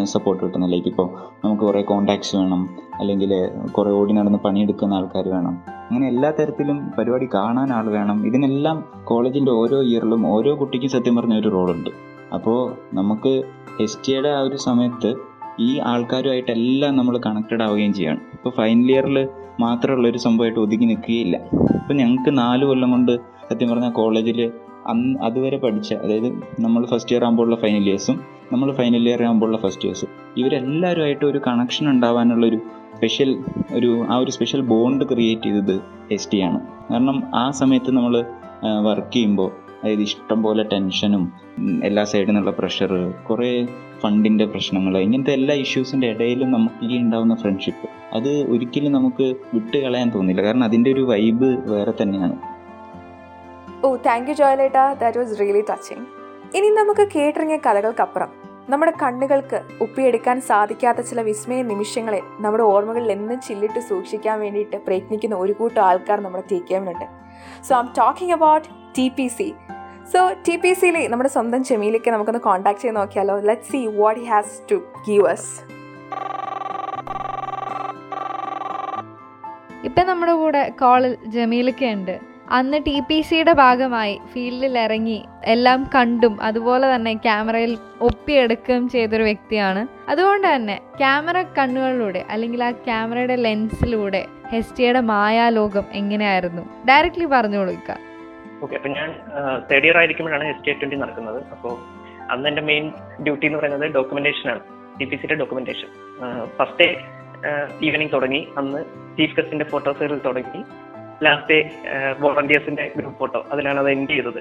സപ്പോർട്ട് 0.03 0.43
കിട്ടുന്നത് 0.43 0.71
ലൈക്ക് 0.71 0.87
ഇപ്പോൾ 0.87 1.09
നമുക്ക് 1.45 1.63
കുറേ 1.63 1.81
കോണ്ടാക്ട്സ് 1.81 2.35
വേണം. 2.35 2.69
അല്ലെങ്കിൽ 2.99 3.31
കുറേ 3.71 3.91
ഓടി 3.91 4.13
നടന്ന് 4.13 4.39
പണിയെടുക്കുന്ന 4.39 4.93
ആൾക്കാർ 4.93 5.29
വേണം. 5.29 5.57
അങ്ങനെ 5.69 6.07
എല്ലാ 6.07 6.31
തരത്തിലും 6.31 6.91
പരിപാടി 6.97 7.27
കാണാൻ 7.33 7.73
ആൾ 7.73 7.89
വേണം. 7.89 8.27
ഇതിനെല്ലാം 8.27 8.83
കോളേജിന്റെ 9.03 9.51
ഓരോ 9.51 9.81
ഇയറിലും 9.81 10.27
ഓരോ 10.27 10.59
കുട്ടിക്കും 10.59 10.89
സത്യം 10.89 11.15
പറഞ്ഞ 11.15 11.39
ഒരു 11.39 11.49
റോളുണ്ട് 11.49 11.89
അപ്പോൾ 12.33 12.75
നമുക്ക് 12.93 13.43
എസ് 13.81 13.97
ടിയുടെ 14.07 14.29
ആ 14.29 14.39
ഒരു 14.39 14.55
സമയത്ത് 14.55 15.15
ഈ 15.59 15.79
ആൾക്കാരുമായിട്ടെല്ലാം 15.79 16.97
നമ്മൾ 16.97 17.17
കണക്റ്റഡ് 17.17 17.63
ആവുകയും 17.63 17.93
ചെയ്യണം. 17.93 18.21
ഇപ്പോൾ 18.33 18.49
ഫൈനൽ 18.49 18.91
ഇയറിൽ 18.91 19.27
മാത്രമുള്ള 19.59 20.07
ഒരു 20.07 20.17
സംഭവമായിട്ട് 20.17 20.59
ഒതുങ്ങി 20.59 20.85
നിൽക്കുകയില്ല. 20.85 21.37
ഇപ്പോൾ 21.75 21.93
ഞങ്ങൾക്ക് 21.93 22.37
നാല് 22.37 22.65
കൊല്ലം 22.65 22.91
കൊണ്ട് 22.91 23.17
സത്യം 23.51 23.69
പറഞ്ഞാൽ 23.69 23.91
കോളേജിൽ 23.91 24.51
അന്ന് 24.87 25.19
അതുവരെ 25.19 25.57
പഠിച്ച 25.57 25.93
അതായത് 25.93 26.33
നമ്മൾ 26.59 26.85
ഫസ്റ്റ് 26.85 27.15
ഇയർ 27.15 27.23
ആകുമ്പോഴുള്ള 27.23 27.55
ഫൈനൽ 27.55 27.83
ഇയേഴ്സും 27.83 28.34
നമ്മൾ 28.51 28.73
ഫൈനൽ 28.73 29.09
ഇയർ 29.09 29.23
ആകുമ്പോഴുള്ള 29.23 29.57
ഫസ്റ്റ് 29.57 29.85
ഇയേഴ്സ് 29.85 30.05
ഇവരെല്ലാവരുമായിട്ട് 30.37 31.25
ഒരു 31.25 31.41
കണക്ഷൻ 31.47 31.89
ഉണ്ടാവാനുള്ളൊരു 31.89 32.57
സ്പെഷ്യൽ 32.95 33.31
ഒരു 33.73 34.05
ആ 34.09 34.17
ഒരു 34.17 34.31
സ്പെഷ്യൽ 34.31 34.61
ബോണ്ട് 34.61 35.03
ക്രിയേറ്റ് 35.05 35.43
ചെയ്തത് 35.43 35.75
എസ് 36.11 36.29
ടി 36.31 36.39
ആണ്. 36.39 36.59
കാരണം 36.91 37.23
ആ 37.35 37.51
സമയത്ത് 37.51 37.91
നമ്മൾ 37.91 38.25
വർക്ക് 38.81 39.13
ചെയ്യുമ്പോൾ 39.13 39.49
അതായത് 39.81 40.01
ഇഷ്ടം 40.01 40.43
പോലെ 40.43 40.63
ടെൻഷനും 40.63 41.23
എല്ലാ 41.83 42.03
സൈഡിൽ 42.03 42.25
നിന്നുള്ള 42.25 42.51
പ്രഷർ 42.51 42.91
കുറേ 43.27 43.49
ഫണ്ടിന്റെ 44.01 44.45
പ്രശ്നങ്ങൾ 44.45 44.97
ഇങ്ങനത്തെ 44.97 45.33
എല്ലാ 45.33 45.55
ഇഷ്യൂസിന്റെ 45.55 46.07
ഇടയിലും 46.07 46.51
നമുക്ക് 46.51 46.85
ഈ 46.85 46.97
ഉണ്ടാവുന്ന 46.97 47.35
ഫ്രണ്ട്ഷിപ്പ് 47.35 47.87
അത് 48.13 48.31
ഒരിക്കലും 48.53 48.91
നമുക്ക് 48.91 49.35
വിട്ട് 49.53 49.77
കളയാൻ 49.77 50.09
തോന്നില്ല. 50.09 50.41
കാരണം 50.41 50.63
അതിന്റെ 50.63 50.91
ഒരു 50.91 51.01
വൈബ് 51.01 51.49
വേറെ 51.73 51.93
തന്നെയാണ്. 52.01 52.35
ഓ 53.85 53.95
താങ്ക് 53.95 54.29
യു 54.29 54.35
ജോയലേട്ട 54.35 54.77
ദാറ്റ് 55.01 55.17
വാസ് 55.17 55.39
റിയലി 55.39 55.63
ടച്ചിങ് 55.71 56.05
ഇനി 56.57 56.67
നമുക്ക് 56.69 57.03
കേട്ടിറങ്ങിയ 57.13 57.57
കഥകൾക്കപ്പുറം. 57.57 58.29
നമ്മുടെ 58.69 58.91
കണ്ണുകൾക്ക് 59.01 59.57
ഒപ്പിയെടുക്കാൻ 59.83 60.41
സാധിക്കാത്ത 60.41 60.99
ചില 60.99 61.21
വിസ്മയ 61.21 61.61
നിമിഷങ്ങളെ 61.61 62.21
നമ്മുടെ 62.39 62.63
ഓർമ്മകളിൽ 62.63 63.11
എന്നും 63.11 63.39
ചില്ലിട്ട് 63.47 63.79
സൂക്ഷിക്കാൻ 63.79 64.39
വേണ്ടിയിട്ട് 64.39 64.77
പ്രയത്നിക്കുന്ന 64.85 65.35
ഒരു 65.35 65.53
കൂട്ടം 65.53 65.81
ആൾക്കാർ 65.81 66.19
നമ്മുടെ 66.19 66.43
T 66.51 66.59
കെമ്മിനുണ്ട് 66.69 67.07
so 67.67 67.73
I 67.79 67.81
talking 67.97 68.33
about 68.33 68.67
T 68.97 69.05
P 69.17 69.27
C 69.27 69.47
so 70.13 70.21
T 70.47 70.55
P 70.55 70.71
സിയിൽ 70.73 70.97
നമ്മുടെ 71.11 71.29
സ്വന്തം 71.29 71.63
ചെമിയിലേക്ക് 71.63 72.11
നമുക്കൊന്ന് 72.11 72.41
കോൺടാക്ട് 72.41 72.81
ചെയ്ത് 72.81 72.95
നോക്കിയാലോ? 72.95 73.35
Let 73.39 73.69
see 73.71 73.81
what 74.01 74.19
he 74.19 74.25
has 74.25 74.55
to 74.71 74.77
give 75.07 75.27
us 75.27 75.51
ഇപ്പം 79.85 80.07
നമ്മുടെ 80.07 80.33
കൂടെ 80.33 80.63
കോളിൽ 80.69 81.17
ജമീലൊക്കെ 81.25 81.85
ഉണ്ട്. 81.85 82.34
അന്ന് 82.53 82.77
ടി 82.85 82.95
പി 83.07 83.15
സിയുടെ 83.27 83.53
ഭാഗമായി 83.61 84.15
ഫീൽഡിൽ 84.31 84.75
ഇറങ്ങി 84.77 85.17
എല്ലാം 85.53 85.79
കണ്ടും 85.95 86.33
അതുപോലെ 86.47 86.85
തന്നെ 86.95 87.13
ക്യാമറയിൽ 87.25 87.73
ഒപ്പിയെടുക്കുകയും 88.07 88.89
ചെയ്തൊരു 88.89 89.23
വ്യക്തിയാണ്. 89.23 89.81
അതുകൊണ്ട് 90.11 90.47
തന്നെ 90.55 90.75
ക്യാമറ 90.99 91.37
കണ്ണുകളിലൂടെ 91.57 92.21
അല്ലെങ്കിൽ 92.33 92.63
ആ 92.63 92.69
ക്യാമറയുടെ 92.87 93.37
ലെൻസിലൂടെ 93.45 94.21
ഹെസ്റ്റിയുടെ 94.51 95.01
മായാലോകം 95.11 95.85
എങ്ങനെയായിരുന്നു? 96.01 96.65
ഡയറക്റ്റ്ലി 96.89 97.27
പറഞ്ഞു 97.35 97.59
കൊടുക്കുക 97.61 97.97
ഓക്കെ 98.63 98.75
അപ്പൊ 98.75 98.89
ഞാൻ 98.97 99.09
തേർഡ് 99.69 99.85
ഇയർ 99.87 99.97
ആയിരിക്കുമ്പോഴാണ് 100.01 100.45
എസ് 100.51 100.63
ടി 100.65 100.73
ട്വന്റി 100.81 100.97
നടക്കുന്നത്. 101.03 101.39
അപ്പോൾ 101.55 101.73
അന്ന് 102.33 102.47
എന്റെ 102.49 102.63
മെയിൻ 102.69 102.85
ഡ്യൂട്ടി 103.25 103.45
എന്ന് 103.47 103.59
പറയുന്നത് 103.59 103.87
ഡോക്യുമെന്റേഷൻ 103.97 104.47
ആണ്. 104.53 104.61
ടി 104.99 105.05
പി 105.09 105.15
സിയുടെ 105.15 105.35
ഡോക്യുമെന്റേഷൻ 105.41 105.89
ഫസ്റ്റ് 106.57 106.79
ഡേ 106.79 106.87
ഈവനിങ് 107.87 108.13
തുടങ്ങി. 108.13 108.41
അന്ന് 108.59 108.79
ചീഫ് 109.17 109.35
ഗസ്റ്റിന്റെ 109.37 109.65
ഫോട്ടോസ് 109.71 110.17
തുടങ്ങി. 110.27 110.61
ലാസ്റ്റ് 111.23 111.57
വോളണ്ടിയേഴ്സിന്റെ 112.21 112.91
ഗ്രൂപ്പ് 112.95 113.19
ഫോട്ടോ 113.19 113.45
അതിലാണ് 113.51 113.79
അത് 113.79 113.89
എൻഡ് 113.89 114.09
ചെയ്തത്. 114.09 114.39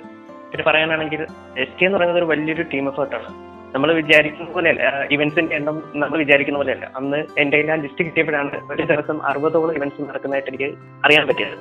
പിന്നെ 0.51 0.65
പറയാനാണെങ്കിൽ 0.67 1.23
എസ് 1.57 1.77
കെ 1.79 1.85
എന്ന് 1.87 1.99
പറയുന്നത് 1.99 2.19
ഒരു 2.19 2.29
വലിയൊരു 2.33 2.63
ടീം 2.63 2.89
എഫേർട്ടാണ് 2.89 3.29
നമ്മൾ 3.75 3.93
വിചാരിക്കുന്ന 3.93 4.51
പോലെയല്ല 4.53 4.83
ഇവന്റ്സിന്റെ 5.15 5.55
എണ്ണം 5.57 5.83
നമ്മൾ 5.95 6.19
വിചാരിക്കുന്ന 6.19 6.59
പോലെയല്ല. 6.59 6.87
അന്ന് 6.97 7.25
എന്റെ 7.39 7.73
ആ 7.73 7.75
ലിസ്റ്റ് 7.75 8.05
കിട്ടിയപ്പോഴാണ് 8.05 8.61
ഒരു 8.73 8.83
ദിവസം 8.83 9.27
അറുപതോളം 9.27 9.75
ഇവന്റ്സ് 9.79 10.09
നടക്കുന്നതായിട്ട് 10.09 10.51
എനിക്ക് 10.51 10.69
അറിയാൻ 11.05 11.27
പറ്റിയത്. 11.29 11.57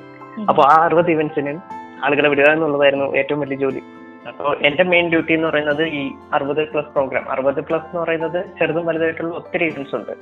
അപ്പോൾ 0.48 0.64
ആ 0.72 0.76
അറുപത് 0.86 1.10
ഇവന്റ്സിന് 1.10 1.54
ആളുകളെ 2.04 2.28
വിടുക 2.28 2.48
എന്നുള്ളതായിരുന്നു 2.52 3.16
ഏറ്റവും 3.16 3.40
വലിയ 3.40 3.56
ജോലി. 3.56 3.82
അപ്പോൾ 4.28 4.56
എന്റെ 4.66 4.84
മെയിൻ 4.90 5.10
ഡ്യൂട്ടി 5.12 5.32
എന്ന് 5.32 5.48
പറയുന്നത് 5.48 5.84
ഈ 5.86 6.10
അറുപത് 6.32 6.68
പ്ലസ് 6.72 6.90
പ്രോഗ്രാം 6.94 7.30
അറുപത് 7.32 7.60
പ്ലസ് 7.60 7.84
എന്ന് 7.84 8.00
പറയുന്നത് 8.00 8.44
ചെറുതും 8.58 8.86
വലുതായിട്ടുള്ള 8.86 9.34
ഒത്തിരി 9.34 9.64
ഇവന്റ്സ് 9.64 9.94
ഉണ്ട്. 9.94 10.12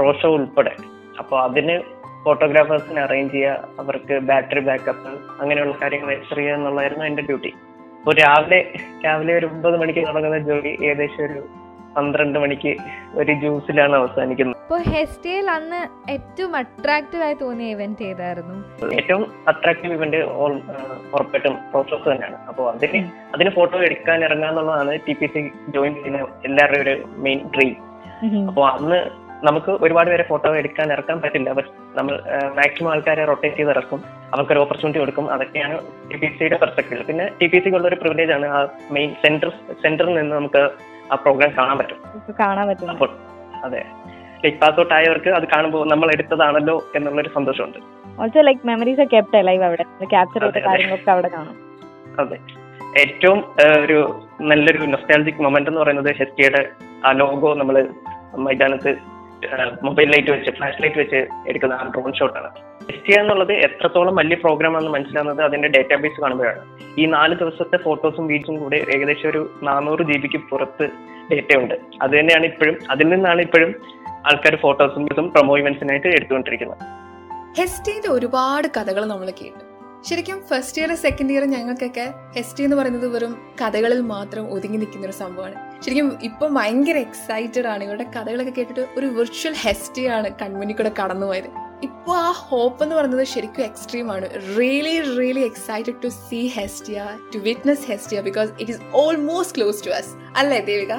റോഷോ 0.00 0.30
ഉൾപ്പെടെ. 0.38 0.74
അപ്പോൾ 1.18 1.38
അതിന് 1.42 1.76
ഫോട്ടോഗ്രാഫേഴ്സിനെ 2.24 3.00
അറേഞ്ച് 3.06 3.34
ചെയ്യുക 3.34 3.80
അവർക്ക് 3.82 4.14
ബാറ്ററി 4.28 4.62
ബാക്കപ്പ് 4.68 5.12
അങ്ങനെയുള്ള 5.42 5.74
കാര്യങ്ങൾ 5.82 6.10
എക്സ്ട്ര 6.16 6.36
ചെയ്യുക 6.40 6.58
എന്നുള്ളതായിരുന്നു 6.58 7.04
എന്റെ 7.10 7.22
ഡ്യൂട്ടി 7.28 7.52
അപ്പോൾ 7.98 8.14
രാവിലെ 8.22 8.60
രാവിലെ 9.04 9.32
ഒരു 9.40 9.46
ഒമ്പത് 9.52 9.76
മണിക്ക് 9.80 10.02
തുടങ്ങുന്ന 10.08 10.38
ജോലി 10.50 10.72
ഏകദേശം 10.86 11.24
ഒരു 11.26 11.40
പന്ത്രണ്ട് 11.96 12.36
മണിക്ക് 12.42 12.70
ഒരു 13.20 13.32
ജ്യൂസിലാണ് 13.40 13.94
അവസാനിക്കുന്നത്. 13.98 14.58
അപ്പോൾ 14.64 14.82
ഹെസ്റ്റിയിൽ 14.92 15.46
അന്ന് 15.54 15.80
ഏറ്റവും 16.14 16.52
അട്രാക്റ്റീവ് 16.60 17.24
ആയി 17.26 17.36
തോന്നിയ 17.42 17.74
ഇവന്റ് 17.74 18.04
ഏതായിരുന്നു? 18.10 18.56
ഏറ്റവും 18.98 19.24
അട്രാക്റ്റീവ് 19.50 19.94
ഇവന്റ് 19.98 20.20
ഉറപ്പായിട്ടും 21.14 21.54
പ്രോസസ് 21.72 22.06
തന്നെയാണ്. 22.10 22.38
അപ്പോൾ 22.50 22.66
അതിന് 22.72 23.00
അതിന് 23.34 23.50
ഫോട്ടോ 23.58 23.82
എടുക്കാൻ 23.88 24.24
ഇറങ്ങുക 24.28 24.50
എന്നുള്ളതാണ് 24.52 24.94
ടി 25.06 25.14
പി 25.20 25.28
സി 25.34 25.42
ജോയിൻ 25.76 25.94
ചെയ്യുന്ന 25.98 26.20
എല്ലാവരുടെയും 26.50 26.84
ഒരു 26.86 26.94
മെയിൻ 27.26 27.42
ഡ്രീം 27.56 27.76
അപ്പോൾ 28.48 28.66
അന്ന് 28.72 28.98
നമുക്ക് 29.42 29.70
ഒരുപാട് 29.70 30.10
പേരെ 30.10 30.22
ഫോട്ടോ 30.22 30.56
എടുക്കാൻ 30.56 30.92
ഇറക്കാൻ 30.92 31.20
പറ്റില്ല. 31.20 31.52
ബട്ട് 31.52 31.68
നമ്മൾ 31.98 32.22
മാക്സിമം 32.54 32.90
ആൾക്കാരെ 32.90 33.24
റൊട്ടേറ്റ് 33.24 33.56
ചെയ്ത് 33.56 33.70
ഇറക്കും. 33.70 34.02
അവർക്കൊരു 34.32 34.58
ഓപ്പർച്യൂണിറ്റി 34.58 35.00
കൊടുക്കും. 35.00 35.30
അതൊക്കെയാണ് 35.32 35.78
ടി 36.10 36.16
പി 36.16 36.26
സിയുടെ 36.26 36.56
പെർസ്പെക്റ്റീവ് 36.56 37.04
പിന്നെ 37.04 37.30
ടി 37.40 37.46
പി 37.46 37.58
സിക്ക് 37.58 37.76
ഉള്ള 37.76 37.88
ഒരു 37.88 37.94
പ്രിവിലേജ് 37.94 38.32
ആണ് 38.32 38.46
ആ 38.46 38.66
മെയിൻ 38.90 39.10
സെന്റർ 39.10 39.48
സെന്ററിൽ 39.82 40.14
നിന്ന് 40.14 40.36
നമുക്ക് 40.36 40.70
ആ 41.12 41.14
പ്രോഗ്രാം 41.14 41.52
കാണാൻ 41.58 41.78
പറ്റും. 41.78 41.98
കാണാൻ 42.40 42.68
പറ്റും. 42.68 42.90
അപ്പോൾ 42.90 43.08
അതെ. 43.64 43.84
ലൈക്ക് 44.44 44.58
പാസ് 44.58 44.80
ഔട്ട് 44.80 44.94
ആയവർക്ക് 44.94 45.30
അത് 45.30 45.44
കാണുമ്പോൾ 45.44 45.88
നമ്മൾ 45.88 46.10
എടുത്തതാണല്ലോ 46.10 46.84
എന്നുള്ളൊരു 46.96 47.28
സന്തോഷമുണ്ട്. 47.28 47.78
Also 48.20 48.40
like 48.40 48.66
memories 48.66 49.00
kept 49.00 49.46
live 49.46 49.64
അവിടെ. 49.64 49.82
ക്യാപ്ചർ 50.04 50.44
അതെ, 50.44 50.52
ചെയ്ത. 50.52 50.66
കാര്യങ്ങളൊക്കെ 50.66 51.10
അവിടെ 51.10 51.28
കാണും. 51.28 51.56
അതെ. 52.18 52.38
ഏറ്റവും 53.00 53.44
ഒരു 53.84 54.20
നല്ലൊരു 54.40 54.78
നൊസ്റ്റാൾജിക് 54.78 55.42
മൊമെന്റ് 55.42 55.70
എന്ന് 55.70 55.80
പറയുന്നത് 55.80 56.14
ഹെസ്റ്റിയുടെ 56.14 56.68
ആ 57.06 57.12
ലോഗോ 57.12 57.54
നമ്മൾ 57.54 57.88
മൈതാനത്ത് 58.34 59.11
മൊബൈൽ 59.82 60.10
ലൈറ്റ് 60.10 60.30
വെച്ച് 60.30 60.50
ഫ്ലാഷ് 60.50 60.82
ലൈറ്റ് 60.82 60.98
വെച്ച് 60.98 61.26
എടുക്കുന്ന 61.48 61.74
ആ 61.74 61.92
ഡ്രോൺ 61.96 62.12
ഷോട്ടാണ് 62.12 62.48
ഹെസ്റ്റിയ 62.92 63.20
എന്നുള്ളത് 63.20 63.52
എത്രത്തോളം 63.52 64.16
വലിയ 64.16 64.36
പ്രോഗ്രാം 64.36 64.76
ആണെന്ന് 64.76 64.92
മനസ്സിലാകുന്നത് 64.92 65.42
അതിന്റെ 65.42 65.68
ഡേറ്റാബേസ് 65.68 66.20
കാണുമ്പോഴാണ്. 66.20 66.60
ഈ 66.98 67.06
നാല് 67.06 67.34
ദിവസത്തെ 67.34 67.76
ഫോട്ടോസും 67.76 68.26
വീഡിയോസും 68.26 68.62
കൂടെ 68.62 68.76
ഏകദേശം 68.76 69.28
ഒരു 69.30 69.50
നാനൂറ് 69.62 70.02
ജി 70.02 70.18
ബിക്ക് 70.18 70.36
പുറത്ത് 70.36 70.88
ഡേറ്റ 71.32 71.56
ഉണ്ട്. 71.56 71.74
അത് 72.02 72.10
തന്നെയാണ് 72.10 72.46
ഇപ്പോഴും 72.46 72.78
അതിൽ 72.90 73.08
നിന്നാണ് 73.08 73.40
ഇപ്പോഴും 73.40 73.74
ആൾക്കാർ 74.08 74.56
ഫോട്ടോസും 74.56 75.04
ഇതും 75.04 75.30
പ്രൊമോ 75.30 75.58
ഇവന്റ്സിനായിട്ട് 75.58 76.06
എടുത്തുകൊണ്ടിരിക്കുന്നത്. 76.06 76.78
ഹെസ്റ്റിന്റെ 77.58 78.08
ഒരുപാട് 78.08 78.68
കഥകൾ 78.68 79.04
നമ്മൾ 79.04 79.26
കേട്ടു. 79.26 79.72
ശരിക്കും 80.08 80.42
ഫസ്റ്റ് 80.50 80.82
ഇയർ 80.82 80.94
സെക്കൻഡ് 80.94 81.32
ഇയർ 81.32 81.44
ഞങ്ങൾക്കൊക്കെ 81.44 82.12
ഹെസ്റ്റി 82.36 82.64
എന്ന് 82.64 82.76
പറയുന്നത് 82.76 83.14
വെറും 83.14 83.52
കഥകളിൽ 83.62 84.00
മാത്രം 84.00 84.52
ഒതുങ്ങി 84.52 84.76
നിൽക്കുന്ന 84.76 85.06
ഒരു 85.06 85.12
സംഭവമാണ്. 85.12 85.71
ശരിക്കും 85.84 86.18
ഇപ്പം 86.22 86.54
ഭയങ്കര 86.54 86.96
എക്സൈറ്റഡ് 86.96 87.66
ആണ്. 87.66 87.84
ഇവരുടെ 87.84 88.04
കഥകളൊക്കെ 88.04 88.52
കേട്ടിട്ട് 88.52 88.86
ഒരു 88.96 89.06
വിർച്വൽ 89.06 89.54
ഹെസ്റ്റിയാണ് 89.54 90.30
കൺമുന്നിൽ 90.42 90.76
കൂടെ 90.76 90.92
കടന്നു 91.02 91.26
പോയത്. 91.26 91.50
ഇപ്പോൾ 91.82 92.16
ആ 92.16 92.30
ഹോപ്പ് 92.30 92.82
എന്ന് 92.82 92.96
പറയുന്നത് 92.96 93.24
ശരിക്കും 93.24 93.62
എക്സ്ട്രീം 93.62 94.12
ആണ്. 94.12 94.28
Really 94.58 95.00
really 95.18 95.40
excited 95.40 95.94
to 96.04 96.08
see 96.08 96.46
Hestia 96.46 97.18
to 97.34 97.38
witness 97.38 97.86
Hestia 97.86 98.20
because 98.20 98.50
it 98.60 98.72
is 98.72 98.80
almost 98.94 99.56
close 99.56 99.86
to 99.86 99.90
us 99.90 100.12
അല്ലേ 100.36 100.60
ദേവിക? 100.60 100.92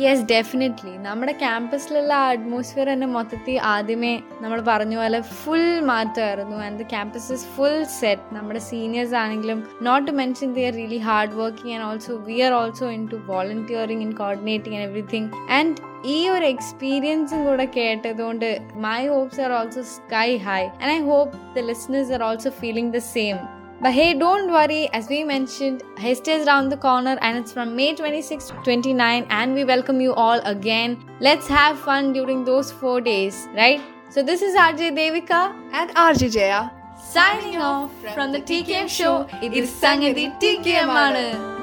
യെസ് 0.00 0.22
ഡെഫിനറ്റ്ലി 0.22 0.98
നമ്മുടെ 0.98 1.32
ക്യാമ്പസിലുള്ള 1.32 2.12
അറ്റ്മോസ്ഫിയർ 2.14 2.92
തന്നെ 2.92 3.06
മൊത്തത്തിൽ 3.06 3.58
ആദ്യമേ 3.60 4.22
നമ്മൾ 4.40 4.60
പറഞ്ഞ 4.66 4.96
പോലെ 4.96 5.20
full 5.20 5.80
മാറ്റമായിരുന്നു. 5.80 6.56
And 6.56 6.78
the 6.78 6.82
campus 6.82 7.32
is 7.32 7.46
full 7.56 7.84
set 7.84 8.34
നമ്മുടെ 8.34 8.58
സീനിയേഴ്സ് 8.58 9.14
ആണെങ്കിലും 9.14 9.68
not 9.82 10.10
to 10.10 10.12
mention 10.12 10.54
they 10.54 10.64
are 10.64 10.72
really 10.72 10.98
hard 10.98 11.32
working 11.32 11.74
and 11.74 11.84
also 11.84 12.16
we 12.16 12.40
are 12.40 12.52
also 12.52 12.90
into 13.06 13.16
volunteering 13.26 14.02
in 14.02 14.12
coordinating 14.12 14.76
and 14.76 14.88
everything 14.90 15.28
and 15.50 15.76
ഈ 16.06 16.28
ഒരു 16.28 16.44
എക്സ്പീരിയൻസും 16.44 17.44
കൂടെ 17.44 17.64
കേട്ടതുകൊണ്ട് 17.64 18.60
my 18.74 19.08
hopes 19.08 19.40
are 19.40 19.52
also 19.52 19.82
sky 19.82 20.36
high 20.36 20.62
and 20.80 20.92
I 20.92 21.00
hope 21.04 21.56
the 21.56 21.58
listeners 21.58 22.12
are 22.12 22.22
also 22.22 22.50
feeling 22.50 22.92
the 22.92 22.98
same 22.98 23.61
But 23.82 23.94
hey, 23.94 24.14
don't 24.14 24.52
worry, 24.52 24.88
as 24.92 25.08
we 25.08 25.24
mentioned, 25.24 25.82
Heste 25.98 26.28
is 26.28 26.46
around 26.46 26.68
the 26.68 26.76
corner 26.76 27.18
and 27.20 27.36
it's 27.36 27.52
from 27.52 27.74
May 27.74 27.96
26 27.96 28.46
to 28.50 28.54
29, 28.62 29.26
and 29.28 29.54
we 29.54 29.64
welcome 29.64 30.00
you 30.00 30.14
all 30.14 30.40
again. 30.44 31.04
Let's 31.18 31.48
have 31.48 31.80
fun 31.80 32.12
during 32.12 32.44
those 32.44 32.70
four 32.70 33.00
days, 33.00 33.48
right? 33.56 33.80
So, 34.08 34.22
this 34.22 34.40
is 34.40 34.54
RJ 34.54 34.92
Devika 34.96 35.52
and 35.72 35.90
RJ 35.96 36.32
Jaya 36.32 36.70
signing 37.02 37.56
off 37.56 37.90
from 38.14 38.30
the 38.30 38.40
TKM 38.40 38.88
show. 38.88 39.26
It 39.42 39.52
is 39.52 39.68
Sangati 39.82 40.28
TKM. 40.38 40.94
ആണ്. 41.06 41.61